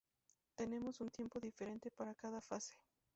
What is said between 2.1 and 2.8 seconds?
cada fase.